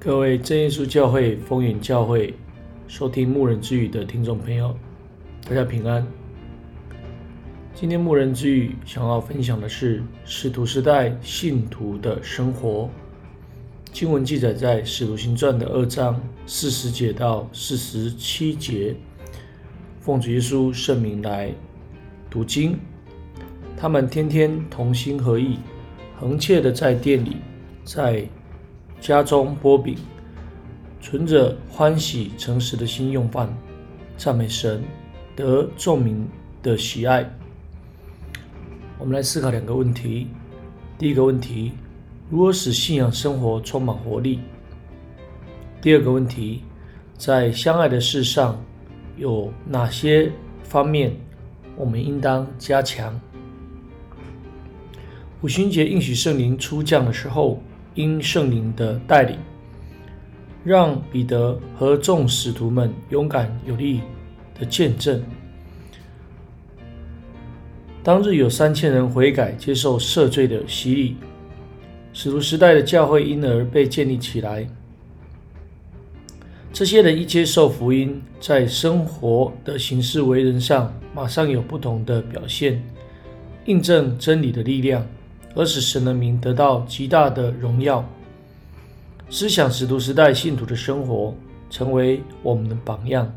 [0.00, 2.32] 各位真耶稣教会风云教会
[2.86, 4.72] 收听牧人之语的听众朋友，
[5.44, 6.06] 大家平安。
[7.74, 12.88] 今天牧人之语想要分享的是使徒时代信徒的生活。
[13.90, 18.94] 经文记载在《使徒行传》的二章四十节到四十七节。
[19.98, 21.52] 奉主耶稣圣名来
[22.30, 22.78] 读经。
[23.76, 25.58] 他们天天同心合意，
[26.20, 27.38] 恒切的在店里，
[27.82, 28.24] 在
[29.00, 29.96] 家中波饼，
[31.00, 33.48] 存着欢喜诚实的心用饭，
[34.16, 34.82] 赞美神，
[35.36, 36.26] 得众民
[36.62, 37.28] 的喜爱。
[38.98, 40.26] 我们来思考两个问题：
[40.98, 41.72] 第一个问题，
[42.28, 44.40] 如何使信仰生活充满活力？
[45.80, 46.64] 第二个问题，
[47.16, 48.60] 在相爱的事上
[49.16, 50.32] 有哪些
[50.64, 51.12] 方面
[51.76, 53.18] 我们应当加强？
[55.40, 57.62] 五旬节应许圣灵出降的时候。
[57.98, 59.36] 因圣灵的带领，
[60.62, 64.02] 让彼得和众使徒们勇敢有力
[64.56, 65.20] 的见证。
[68.04, 71.16] 当日有三千人悔改，接受赦罪的洗礼。
[72.12, 74.64] 使徒时代的教会因而被建立起来。
[76.72, 82.80] 这些人一接受福音，在生活的行事为人上，马上有不同的表现，
[83.64, 85.04] 印证真理的力量。
[85.54, 88.04] 而使神的名得到极大的荣耀。
[89.30, 91.34] 思想使徒时代信徒的生活，
[91.68, 93.30] 成为我们的榜样。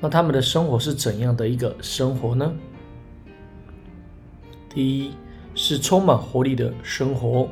[0.00, 2.52] 那他们的生活是怎样的一个生活呢？
[4.72, 5.12] 第一
[5.56, 7.48] 是充满活力的生活。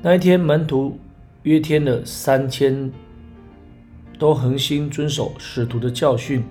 [0.00, 0.98] 那一天，门徒
[1.42, 2.90] 约天的三千，
[4.18, 6.42] 都恒心遵守使徒的教训，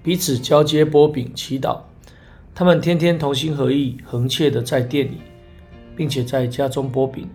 [0.00, 1.80] 彼此交接波饼祈祷。
[2.54, 5.18] 他们天天同心合意，恒切的在店里，
[5.96, 7.26] 并且在家中擘饼。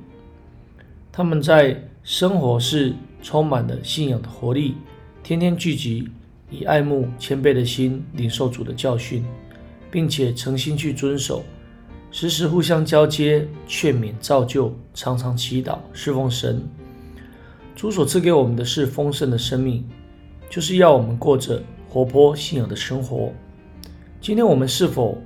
[1.11, 4.75] 他们在生活是充满了信仰的活力，
[5.23, 6.07] 天天聚集，
[6.51, 9.25] 以爱慕谦卑的心领受主的教训，
[9.89, 11.43] 并且诚心去遵守，
[12.11, 16.63] 时时互相交接、劝勉、造就，常常祈祷、侍奉神。
[17.75, 19.83] 主所赐给我们的是丰盛的生命，
[20.47, 23.33] 就是要我们过着活泼信仰的生活。
[24.19, 25.21] 今天我们是否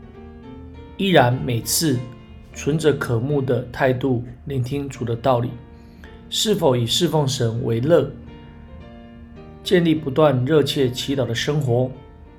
[0.97, 1.97] 依然每次
[2.53, 5.49] 存着渴慕的态度聆听主的道理？
[6.29, 8.11] 是否以侍奉神为乐，
[9.63, 11.89] 建立不断热切祈祷的生活，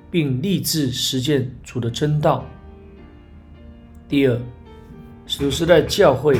[0.09, 2.45] 并立志实践主的真道？
[4.07, 4.39] 第二，
[5.25, 6.37] 使徒时代教会，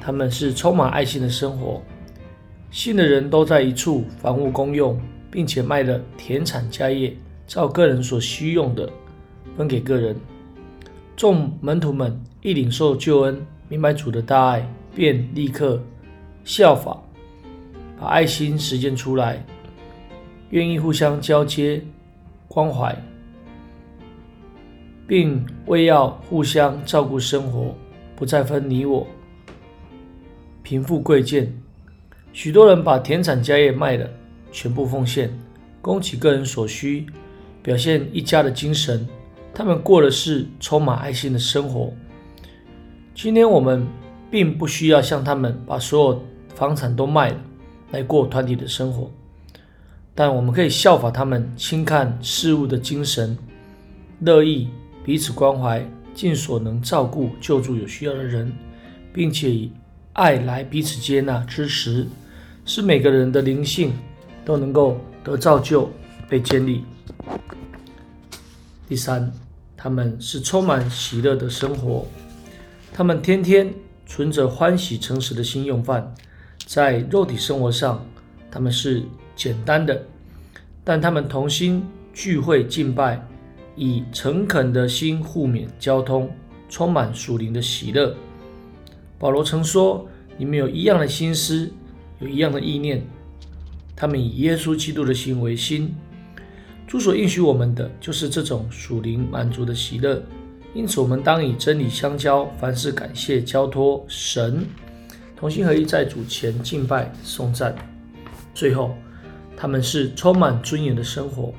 [0.00, 1.80] 他们是充满爱心的生活，
[2.70, 5.00] 信的人都在一处房屋公用，
[5.30, 7.16] 并且卖了田产家业。
[7.46, 8.90] 照个人所需用的
[9.56, 10.16] 分给个人，
[11.16, 15.80] 众门徒们一领受救恩，明白主的大爱，便立刻
[16.44, 17.00] 效法，
[17.98, 19.44] 把爱心实践出来，
[20.50, 21.80] 愿意互相交接
[22.48, 22.94] 关怀，
[25.06, 27.74] 并为要互相照顾生活，
[28.16, 29.06] 不再分你我
[30.62, 31.52] 贫富贵贱。
[32.32, 34.10] 许多人把田产家业卖了，
[34.50, 35.30] 全部奉献，
[35.80, 37.06] 供给个人所需。
[37.66, 39.04] 表现一家的精神，
[39.52, 41.92] 他们过的是充满爱心的生活。
[43.12, 43.84] 今天我们
[44.30, 47.36] 并不需要像他们把所有房产都卖了
[47.90, 49.10] 来过团体的生活，
[50.14, 53.36] 但我们可以效法他们轻看事物的精神，
[54.20, 54.68] 乐意
[55.04, 55.84] 彼此关怀，
[56.14, 58.52] 尽所能照顾救助有需要的人，
[59.12, 59.72] 并且以
[60.12, 62.06] 爱来彼此接纳支持，
[62.64, 63.92] 使每个人的灵性
[64.44, 65.90] 都能够得造就、
[66.28, 66.84] 被建立。
[68.88, 69.32] 第三，
[69.76, 72.06] 他们是充满喜乐的生活。
[72.92, 73.74] 他们天天
[74.06, 76.14] 存着欢喜诚实的心用饭，
[76.66, 78.06] 在肉体生活上，
[78.50, 79.02] 他们是
[79.34, 80.00] 简单的，
[80.84, 83.20] 但他们同心聚会敬拜，
[83.74, 86.30] 以诚恳的心互勉交通，
[86.68, 88.14] 充满属灵的喜乐。
[89.18, 90.06] 保罗曾说
[90.38, 91.72] ：“你们有一样的心思，
[92.20, 93.04] 有一样的意念。”
[93.96, 95.92] 他们以耶稣基督的心为心。
[96.86, 100.22] 主所应许我们的就是这种属灵满足的喜乐，
[100.72, 104.64] 因此我们当以真理相交，凡事感谢交托神，
[105.34, 107.74] 同心合意在主前敬拜颂赞。
[108.54, 108.96] 最后，
[109.56, 111.52] 他们是充满尊严的生活。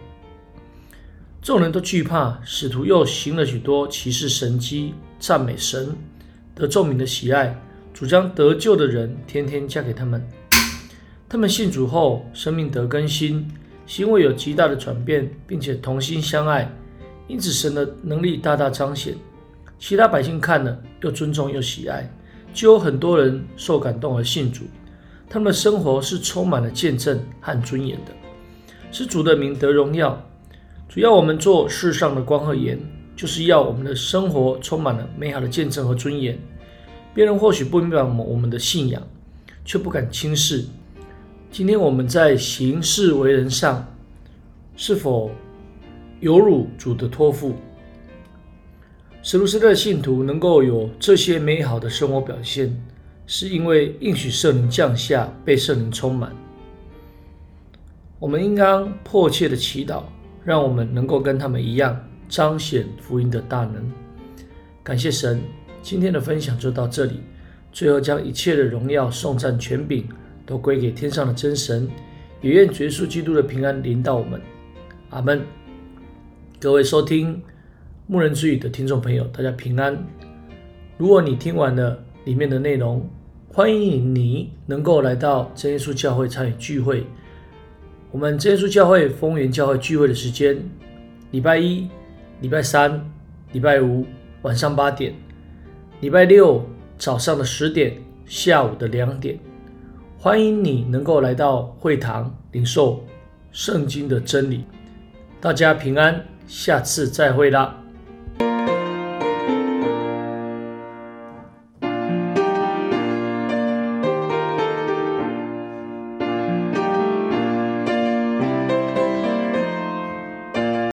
[1.41, 5.93] 众人都惧怕，使徒又行了许多奇事神迹，赞美神，
[6.55, 7.59] 得众民的喜爱。
[7.93, 10.25] 主将得救的人天天嫁给他们，
[11.27, 13.45] 他们信主后，生命得更新。
[13.87, 16.69] 行为有极大的转变，并且同心相爱，
[17.27, 19.15] 因此神的能力大大彰显。
[19.79, 22.11] 其他百姓看了，又尊重又喜爱，
[22.53, 24.65] 就有很多人受感动而信主。
[25.29, 28.11] 他们的生活是充满了见证和尊严的，
[28.91, 30.21] 是主的名得荣耀。
[30.89, 32.79] 主要我们做世上的光和盐，
[33.15, 36.37] 就是要我们的生活充满了美好的见证和尊严。
[37.13, 39.01] 别人或许不明白我们的信仰，
[39.63, 40.65] 却不敢轻视。
[41.57, 43.83] 今天我们在行事为人上，
[44.75, 45.31] 是否
[46.19, 47.55] 有辱主的托付？
[49.23, 52.79] 使徒时代的信徒能够有这些美好的生活表现，
[53.25, 56.31] 是因为应许圣灵降下，被圣灵充满。
[58.19, 60.03] 我们应当迫切的祈祷，
[60.45, 61.99] 让我们能够跟他们一样，
[62.29, 63.91] 彰显福音的大能。
[64.83, 65.41] 感谢神。
[65.81, 67.19] 今天的分享就到这里，
[67.71, 70.07] 最后将一切的荣耀、送赞、权柄
[70.47, 71.87] 都归给天上的真神，
[72.41, 74.41] 也愿耶稣基督的平安临到我们。
[75.09, 75.43] 阿门。
[76.59, 77.39] 各位收听
[78.07, 80.01] 牧人之语的听众朋友，大家平安。
[80.97, 83.07] 如果你听完了里面的内容，
[83.53, 87.05] 欢迎你能够来到真耶稣教会参与聚会。
[88.09, 90.57] 我们真耶稣教会丰原教会聚会的时间：
[91.31, 91.89] 礼拜一、
[92.39, 93.05] 礼拜三、
[93.51, 94.05] 礼拜五
[94.43, 95.13] 晚上八点。
[95.99, 96.65] 礼拜六
[96.97, 99.37] 早上的十点，下午的两点，
[100.19, 103.03] 欢迎你能够来到会堂领受
[103.51, 104.65] 圣经的真理。
[105.39, 107.77] 大家平安，下次再会啦。